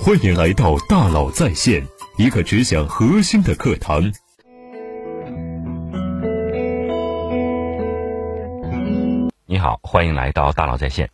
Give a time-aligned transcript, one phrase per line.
[0.00, 1.86] 欢迎来到大佬在线，
[2.16, 4.12] 一个只讲核心的课堂。
[9.46, 11.10] 你好，欢迎来到大佬在线。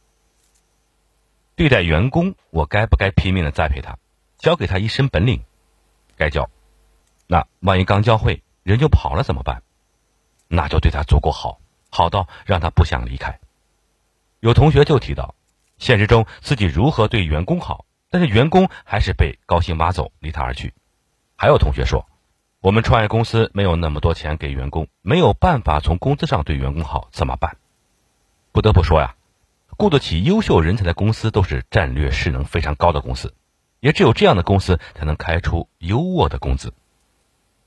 [1.54, 3.98] 对待员工，我该不该拼命的栽培他，
[4.38, 5.42] 教给他一身本领？
[6.16, 6.48] 该教。
[7.26, 9.62] 那万一刚教会人就跑了怎么办？
[10.46, 11.60] 那就对他足够好，
[11.90, 13.38] 好到让他不想离开。
[14.40, 15.34] 有同学就提到，
[15.78, 20.72] 现实中自己如何对员工好，但是员工还是被高薪挖走，离他而去。
[21.36, 22.06] 还有同学说，
[22.60, 27.56] 我们创业公司没有那么多钱给员工，没有办法从工资上对员工好，怎么办？
[28.50, 29.14] 不得不说呀，
[29.76, 33.34] 雇得起优秀人才的公司都是战略势能非常高的公司，
[33.78, 36.72] 也只有这样的公司才能开出优渥的工资。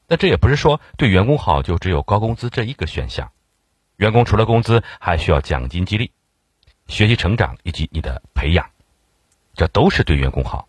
[0.08, 3.32] 但这也不是说对员工好就只有高工资这一个选项，
[3.96, 6.12] 员工除了工资还需要奖金激励、
[6.88, 8.72] 学习成长以及你的培养，
[9.62, 10.68] 这都是对员工好。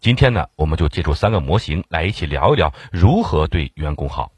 [0.00, 4.32] 今天呢，我们就借助三个模型来一起聊一聊如何对员工好。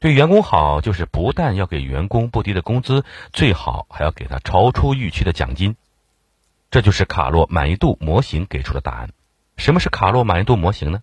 [0.00, 5.76] 对员工好，就是不但要给员工不低的工资，最好还要给他超出预期的奖金。
[6.68, 9.10] 这就是卡洛满意度模型给出的答案。
[9.56, 11.00] 什么是卡洛满意度模型呢？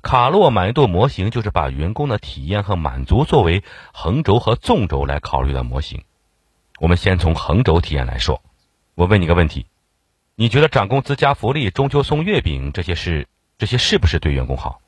[0.00, 6.04] 卡洛满意度模型就是把员工的体验和满足作为横轴和纵轴来考虑的模型。
[6.78, 8.40] 我们先从横轴体验来说。
[8.94, 9.66] 我问你个问题：
[10.40, 14.80] 你觉得涨工资、加福利、中秋送月饼这些事，这些是不是对员工好？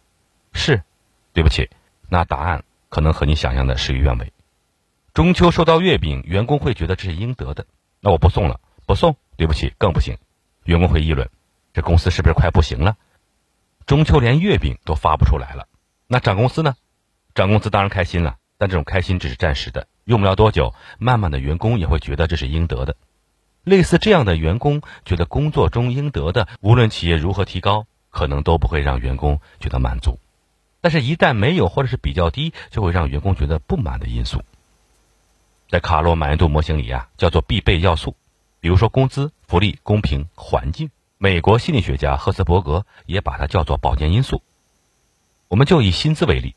[0.54, 0.82] 是。
[1.34, 1.68] 对不起，
[2.08, 2.64] 那答案。
[2.88, 4.32] 可能和你想象的事与愿违。
[5.12, 7.66] 中秋收到月饼，员工会觉得这是应得的，
[8.00, 10.16] 那我不送了，不送，对不起，更不行。
[10.64, 11.28] 员工会议论，
[11.74, 12.96] 这公司是不是快不行了？
[13.84, 15.68] 中秋连月饼都发不出来了，
[16.06, 16.76] 那涨工资呢？
[17.34, 22.96] 涨工资当然开心了，但这种开心只是暂时的，用不了多久，慢慢的员工也会觉得这是应得的。
[23.64, 30.18] 类似这样的员工觉得工作中应得的，无论企业如何提高，可能都不会让员工觉得满足。
[30.80, 34.42] 但是，一旦没有或者是比较低，就会让员工觉得不满的因素，
[35.68, 38.16] 在卡洛满意度模型里啊，叫做必备要素。
[38.60, 40.90] 比如说工资、福利、公平、环境。
[41.18, 44.42] 美国心理学家赫斯伯格也把它叫做保健因素。
[45.46, 46.56] 我们就以薪资为例，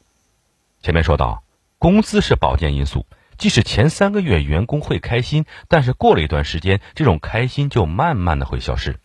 [0.82, 1.44] 前面说到，
[1.78, 3.06] 工资是保健因素，
[3.38, 9.00] 即使前三个月员工会开心，但是过了一段时间，这种开心就慢慢的会消失。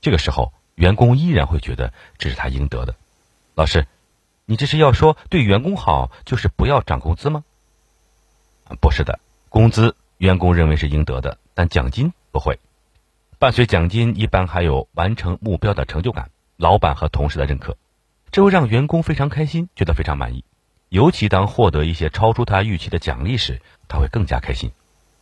[0.00, 2.94] 这个时候，员工依然会觉得这是他应得的。
[3.54, 3.86] 老师。
[4.44, 7.44] 你这是要说对员工好就是不要涨工资吗？
[8.80, 12.58] 不是的，工资员工认为是应得的，但奖金不会。
[13.38, 17.76] 伴随奖金一般还有完成目标的成就感、老板和同事的认可，
[18.32, 20.44] 这会让员工非常开心，觉得非常满意。
[20.92, 24.72] 尤其当获得一些超出他预期的奖励时，他会更加开心。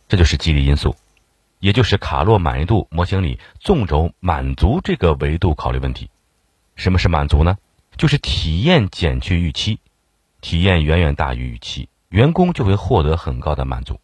[0.09, 0.97] 这就是激励因素，
[1.59, 6.09] 也就是卡洛满意度模型里纵轴满足这个维度考虑问题。
[6.75, 7.57] 什么是满足呢？
[7.95, 9.79] 就是体验减去预期，
[10.41, 14.01] 体验远远大于预期，员工就会获得很高的满足。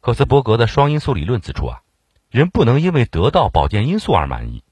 [0.00, 1.80] 赫斯伯格的双因素理论指出啊，
[2.30, 4.62] 人不能因为得到保健因素而满意，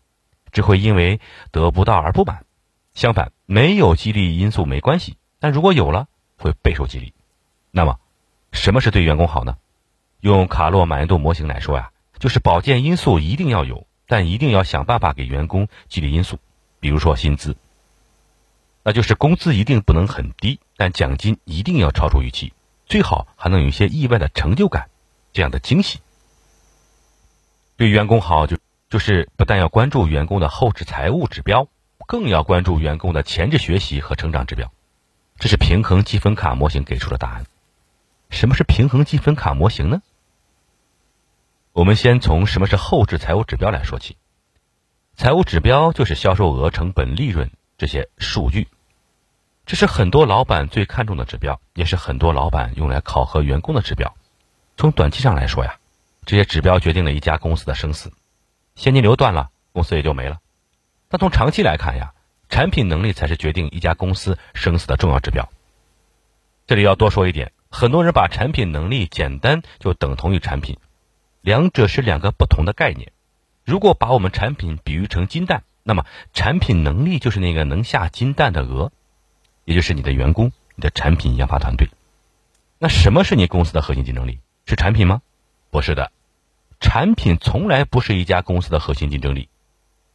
[0.53, 1.23] 只会因为
[1.53, 2.45] 得不到而不满。
[2.93, 6.07] 相反，没有激励因素没关系，但如果有了，
[6.39, 7.13] 会备受激励。
[7.71, 7.99] 那么，
[8.53, 9.57] 什么是对员工好呢？
[10.21, 16.39] 用卡洛满意度模型来说呀，就是保健因素一定要有，但一定要想办法给员工激励因素，
[16.81, 17.57] 比如说薪资。
[18.83, 22.55] 那就是工资一定不能很低，但奖金一定要超出预期，
[22.87, 24.89] 最好还能有一些意外的成就感，
[25.33, 26.01] 这样的惊喜。
[27.77, 28.57] 对员工好，就
[28.89, 31.69] 就是不但要关注员工的后置财务指标，
[32.07, 34.73] 更要关注员工的前置学习和成长指标。
[35.39, 37.45] 这是平衡积分卡模型给出的答案。
[38.29, 40.03] 什么是平衡积分卡模型呢？
[41.73, 44.17] 我们先从什么是后置财务指标来说起。
[45.15, 48.67] 财务指标就是销售额、成本、利润这些数据。
[49.65, 54.17] 这是很多老板最看重的指标，也是很多老板用来考核员工的指标。
[54.77, 55.79] 从短期上来说呀，
[56.25, 58.13] 这些指标决定了一家公司的生死，
[58.75, 60.39] 现金流断了，公司也就没了。
[61.09, 62.13] 但从长期来看呀，
[62.49, 65.49] 产品能力才是决定一家公司生死的重要指标。
[66.67, 70.79] 这里要多说一点，很多人把产品能力简单就等同于产品，
[71.41, 73.13] 两者是两个不同的概念。
[73.65, 78.93] 如果把我们产品比喻成金蛋，那么产品能力就是那个能下金蛋的鹅。
[79.65, 81.89] 也就是你的员工，你的产品研发团队。
[82.79, 84.41] 那什么是你公司的核心竞争力？
[84.65, 85.21] 是产品吗？
[85.71, 86.11] 不是的，
[86.81, 89.51] 产品从来不是一家公司的核心竞争力。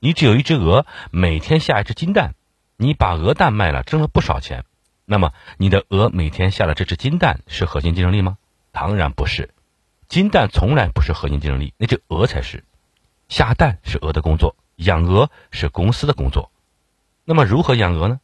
[0.04, 2.36] 你只有一只鹅，每天下一只金蛋，
[2.76, 4.66] 你把鹅蛋卖了，挣了不少钱。
[5.06, 8.38] 那么你的鹅每天下了这只金蛋是核心竞争力吗？
[8.74, 9.52] 当然不是，
[10.10, 12.66] 金蛋从来不是核心竞争力，那只鹅才是。
[13.30, 16.52] 下蛋是鹅的工作，养鹅是公司的工作。
[17.24, 18.20] 那么如何养鹅呢？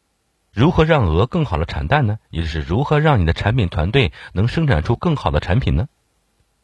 [0.51, 2.19] 如何让鹅更好的产蛋呢？
[2.29, 5.87] 也就是如何让你的产品团队能生产出更好的产品呢？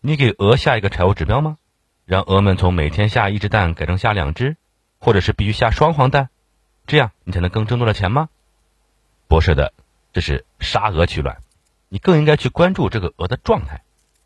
[0.01, 1.57] 你给鹅下一个财务指标吗？
[2.03, 4.57] 让鹅们从每天下一只蛋改成下两只，
[5.05, 6.29] 或者是必须下双黄蛋，
[6.87, 8.27] 这样你才能更挣多的钱吗？
[9.27, 9.71] 不是的，
[10.13, 11.43] 这是杀鹅取卵。
[11.89, 13.83] 你更应该去关注这个鹅的状态，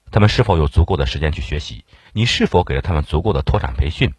[0.09, 1.83] 他们是否有足够的时间去学习？
[2.13, 4.13] 你是否给了他们足够的拓展培训？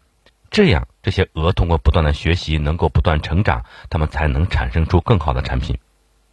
[0.51, 5.79] 这样，这些鹅通过不断的学习，能够不断成长，他们才能产生出更好的产品。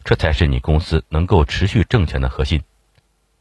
[0.05, 2.63] 这才是你公司能够持续挣钱的核心。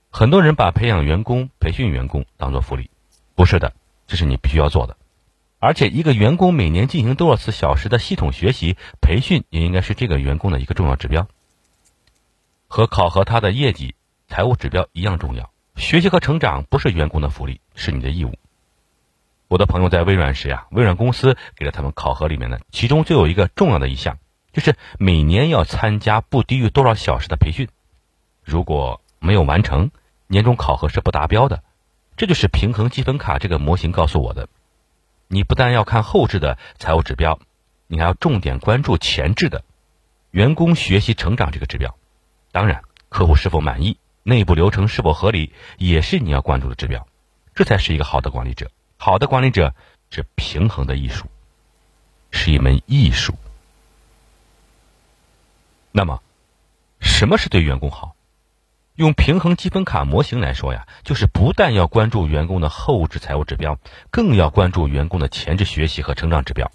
[0.09, 2.89] 很多人把培养员工、培训员工当做福利，
[3.35, 3.73] 不是的，
[4.07, 4.95] 这是你必须要做的。
[5.59, 11.27] 而且，一个员工每年进行多少次小时的系统学习培训，也应该是这个员工的一个重要指标，
[12.67, 13.95] 和考核他的业绩、
[14.27, 15.51] 财务指标一样重要。
[15.75, 18.33] 学习和成长不是员工的福利，是你的义务。
[19.47, 24.19] 我的朋友在微软时呀，微软公司给了他们考核里面呢，其中就有一个重要的一项，
[24.51, 27.67] 就是每年要参加不低于多少小时的培训，
[28.43, 29.89] 如果没有完成，
[30.27, 31.63] 年终考核是不达标的。
[32.15, 34.49] 这就是平衡积分卡这个模型告诉我的。
[35.27, 37.39] 你不但要看后置的财务指标，
[37.87, 39.63] 你还要重点关注前置的
[40.31, 41.95] 员工学习成长这个指标。
[42.51, 47.07] 当然，客户是否满意，内部流程是否合理，也是你要关注的指标。
[47.55, 48.71] 这才是一个好的管理者。
[48.97, 49.73] 好的管理者
[50.09, 51.25] 是平衡的艺术，
[52.31, 53.35] 是一门艺术。
[55.91, 56.21] 那么，
[56.99, 58.15] 什么是对员工好？
[58.97, 63.77] 用平衡积分卡模型来说呀，就是不但要关注员工的后置财务指标，
[64.09, 66.71] 更要关注员工的前置学习和成长指标。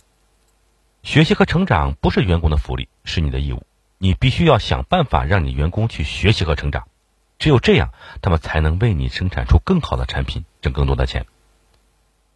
[1.02, 3.66] 学习和成长不是员工的福利，是你的义务。
[3.98, 6.86] 你必须要想办法让你员工去学习和成长，
[7.40, 11.26] 只有这样，他们才能为你生产出更好的产品，挣更多的钱。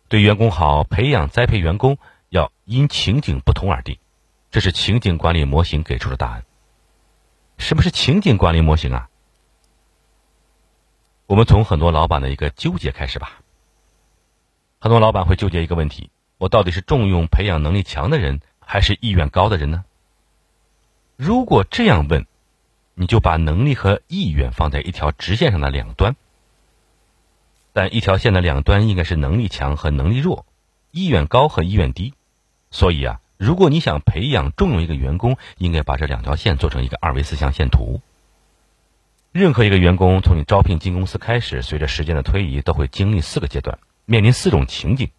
[0.08, 1.96] 对员工好，培养栽培员工
[2.28, 3.98] 要因情景不同而定，
[4.50, 6.44] 这是情景管理模型给出的答案。
[7.56, 9.08] 什么是情景管理模型啊？
[11.26, 13.40] 我们从很多老板的一个纠结开始吧。
[14.78, 19.84] 很多老板会纠结一个问题：我到底是重用培养能力强的人，还是意愿高的人呢？
[21.16, 22.26] 如果这样问，
[22.94, 26.14] 你就把能力和意愿放在一条直线上的两端。
[27.72, 30.46] 但一条线的两端应该是能力强和能力弱，
[30.92, 32.14] 意愿高和意愿低。
[32.70, 38.00] 所以啊，如果你想培养重用一个员工，应该把这两条线做成一个二维四象限图。
[39.36, 45.10] 任何一个员工从你招聘进公司开始，随着时间的推移，都会经历四个阶段，面临四种情景。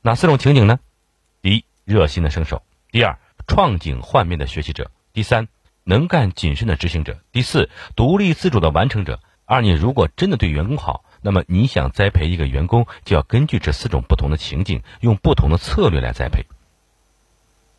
[0.00, 0.80] 哪四种情景呢？
[1.42, 5.48] 第一，热心的生手；第二，创景幻面的学习者；第三，
[5.84, 9.20] 能干谨慎的执行者；第四，独立自主的完成者。
[9.44, 16.46] 而你如果真的对员工好，那么，你想栽培一个员工，就要根据这四种不同的情景，用不同的策略来栽培。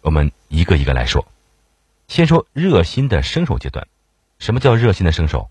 [0.02, 1.28] 我们一个一个来说。
[2.08, 3.88] 先说热心的生手阶段。
[4.38, 5.50] 什么叫热心的生手？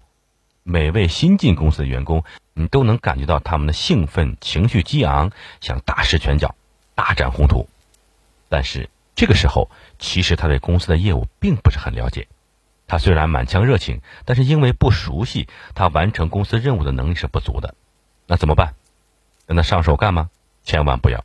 [0.71, 5.31] 每位新进公司的员工，你都能感觉到他们的兴奋、情绪激昂，
[5.63, 6.55] 想大施拳脚、
[6.95, 7.67] 大展宏图。
[8.51, 12.29] 但是这个时候，其实他对公司的业务并不是很了解。
[12.87, 17.75] 他虽然满腔热情，但是因为不熟悉，他完成公司任务的能力是不足的。
[18.27, 18.75] 那怎么办？
[19.47, 20.29] 让他上手干吗？
[20.65, 21.25] 千万不要。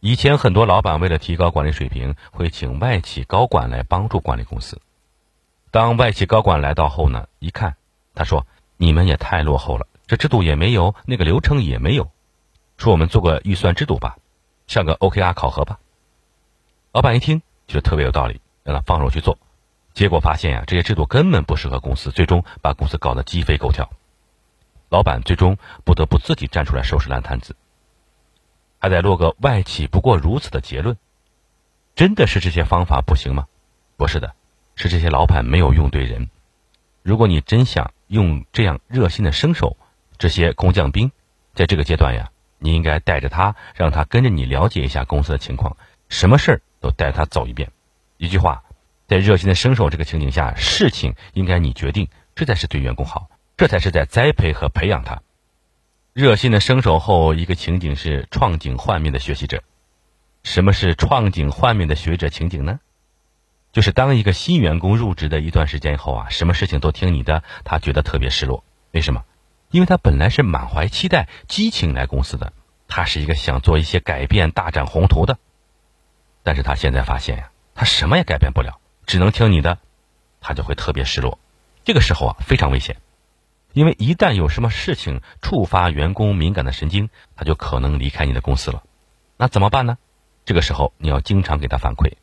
[0.00, 4.80] 以前很多老板为了提高管理水平，会请外企高管来帮助管理公司。
[5.70, 7.76] 当外企高管来到后呢，一看，
[8.14, 12.10] 他说：“你们也太落后了，这制度也没有，那个流程也没有。
[12.76, 14.16] 说我们做个预算制度吧，
[14.66, 15.78] 像个 OKR 考核吧。”
[16.92, 19.38] 老板一听，觉得特别有道理，让他放手去做。
[19.94, 23.90] 结果发现呀，这些制度根本不适合公司，最终把公司搞得鸡飞狗跳。
[24.88, 27.54] 老板最终不得不自己站出来收拾烂摊子，
[28.80, 30.96] 还得落个外企不过如此的结论。
[31.94, 33.46] 真的是这些方法不行吗？
[33.96, 34.34] 不是的，
[34.74, 36.28] 是这些老板没有用对人。
[37.02, 39.78] 如果你真想用这样热心的生手，
[40.18, 41.10] 这些工匠兵，
[41.54, 45.76] 在这个阶段呀，你应该带着他，让他跟着你了解一下公司的情况，
[46.08, 47.70] 什么事儿都带他走一遍。
[48.18, 48.62] 一句话。
[49.10, 55.20] 在热心的生手这个情景下，事情应该你决定，这才是对员工好，这才是在栽培和培养他。
[56.12, 59.64] 热心的生手后，一个情景是创景幻面的学习者。
[60.44, 62.78] 什么是创景幻面的学者情景呢？
[63.72, 68.64] 就是当一个新员工入职的一段时间以后啊，什么事情都听你的，他觉得特别失落。
[68.90, 69.24] 为什么？
[69.70, 72.52] 因为他本来是满怀期待、激情来公司的，
[72.88, 75.38] 他是一个想做一些改变、大展宏图的。
[76.42, 78.80] 但是他现在发现呀，他什么也改变不了。
[79.06, 79.78] 只能听你的，
[80.40, 81.38] 他就会特别失落。
[81.84, 82.96] 这个时候啊，非常危险，
[83.72, 88.82] 因为一旦有什么事情触发员工敏感的神经，他就可能离开你的公司了。
[89.36, 89.98] 那怎么办呢？
[90.44, 92.14] 这个时候你要经常给他反馈，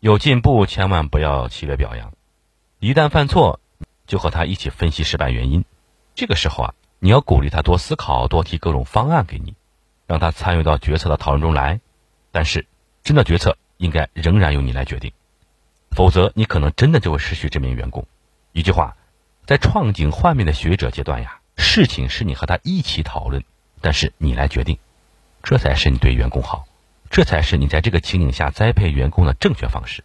[0.00, 2.12] 有进步千万不要气略表扬，
[2.78, 3.58] 一旦犯错
[4.06, 5.64] 就和他一起分析失败原因。
[6.14, 9.56] 这个时候啊，你要鼓励他多思考，多提各种方案给你，
[10.06, 11.80] 让他参与到决策的讨论中来。
[12.30, 12.64] 但是，
[13.02, 15.10] 真的决策应该仍然由你来决定，
[15.90, 18.06] 否则你可能真的就会失去这名员工。
[18.52, 18.96] 一句话，
[19.46, 23.42] 在创景换面的学者阶段呀，事情是你和他一起讨论，
[23.80, 24.78] 但是你来决定，
[25.42, 26.67] 这才是你对员工好。
[27.10, 30.04] 这才是你在这个情景下栽培员工的正确方式。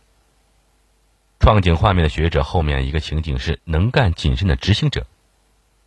[1.39, 5.05] 创景画面的学者后面一个情景是能干谨慎的执行者。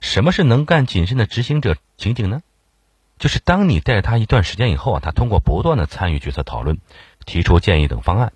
[0.01, 2.43] 什么是能干谨慎的执行者情景呢？
[3.19, 6.79] 就是当你带着他一段时间以后啊，他通过不断的参与决策讨论、
[7.25, 8.35] 提出建议等方案，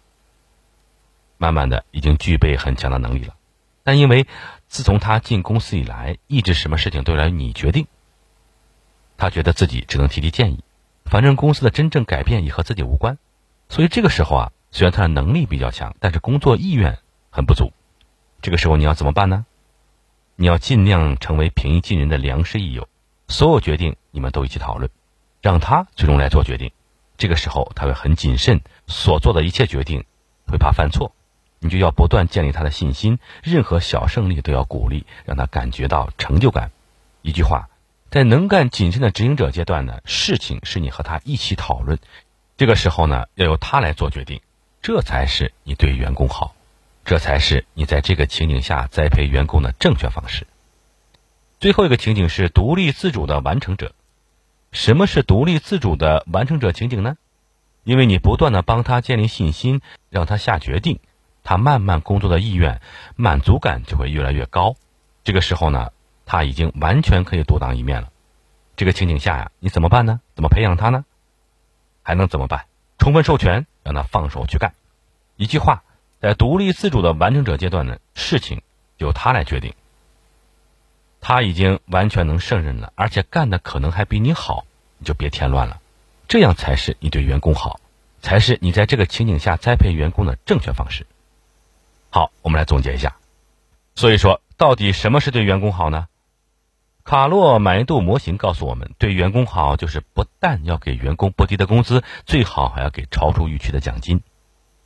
[1.36, 3.34] 慢慢的已经具备很强的能力了。
[3.82, 4.26] 但因为
[4.68, 7.86] 自从他进公司以来，一直什么事情都要你决定，
[9.18, 10.64] 他觉得自己只能提提建议。
[11.10, 13.18] 反正公司的真正改变也和自己无关，
[13.68, 17.00] 所以这个时候啊，虽然他的能力比较强，但是工作意愿
[17.30, 17.72] 很不足。
[18.40, 19.44] 这个时候你要怎么办呢？
[20.36, 22.88] 你要尽量成为平易近人的良师益友，
[23.26, 24.88] 所有决定你们都一起讨论，
[25.42, 26.70] 让他最终来做决定。
[27.18, 30.04] 这个时候他会很谨慎，所做的一切决定
[30.46, 31.12] 会怕犯错，
[31.58, 36.70] 你就要不断建立他的信心，任何小胜利都要鼓励，让他感觉到成就感。
[37.22, 37.68] 一句话。
[38.10, 42.00] 在能干谨慎的执行者阶段呢，事情是你和他一起讨论，
[42.56, 44.40] 这个时候呢，要由他来做决定，
[44.82, 46.56] 这才是你对员工好，
[47.04, 50.48] 这才是你在这个情景下栽培员工的正确方式。
[51.60, 53.94] 最后一个情景是独立自主的完成者。
[54.72, 57.16] 什么是独立自主的完成者情景呢？
[57.84, 60.98] 因为你不断的帮他建立信心，让他下决定，
[61.44, 62.80] 他慢慢工作的意愿、
[63.14, 64.74] 满足感就会越来越高。
[65.22, 65.90] 这个时候呢。
[66.32, 68.12] 他已经完全可以独当一面了，
[68.76, 70.20] 这个情景下呀，你怎么办呢？
[70.36, 71.04] 怎么培养他呢？
[72.04, 72.66] 还能怎么办？
[72.98, 74.72] 充分授权，让他放手去干。
[75.34, 75.82] 一句话，
[76.20, 78.62] 在独立自主的完成者阶段呢，事情
[78.98, 79.74] 由他来决定。
[81.20, 84.64] 他已经完全能胜任了，而且干的可能还比你好，
[84.98, 85.80] 你就别添乱了。
[86.28, 87.80] 这样才是你对员工好，
[88.22, 91.08] 才是你在这个情景下栽培员工的正确方式。
[92.08, 93.16] 好，我们来总结一下。
[93.96, 96.06] 所以说，到底什么是对员工好呢？
[97.04, 104.18] 卡洛满意度模型告诉我们，对员工好就是不但要给员工不低的工资，最好还要给超出预期的奖金；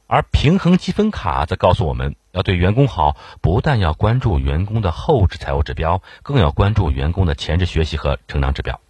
[0.06, 8.80] 而平衡积分卡则告诉我们要对员工好，不但要关注员工的后置财务指标，更要关注员工的前置学习和成长指标。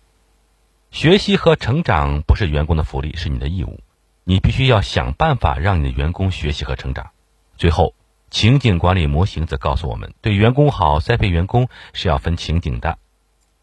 [0.91, 3.81] 学习和成长不是员工的福利，是你的义务，
[4.23, 7.11] 你必须要想办法让你的员工学习和成长。
[7.57, 7.95] 最后，
[8.31, 12.99] 情景管理模型则告诉我们，对员工好，栽培员工是要分情景的。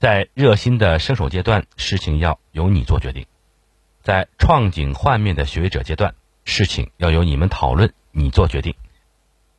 [0.02, 3.26] 在热心的生手阶段，事情要由你做决定；
[4.02, 8.74] 在创景幻灭的学者阶段，事情要由你们讨论，你做决定；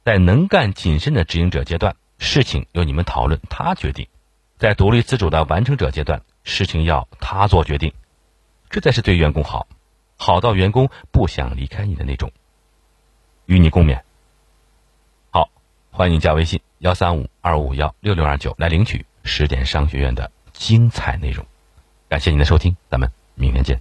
[0.05, 4.09] 在能干谨慎的执行者阶段，事情由你们讨论，他决定；
[4.59, 7.93] 在独立自主的完成者阶段，事情要他做决定。
[8.69, 9.69] 这才是对员工好，
[10.17, 12.33] 好到员工不想离开你的那种。
[13.47, 14.01] 与你共勉。
[15.31, 15.51] 好，
[15.93, 19.07] 欢迎加微信幺三五二五幺六六二九来领取。
[19.25, 21.45] 十点商学院的精彩内容，
[22.09, 23.81] 感谢您的收听，咱们明天见。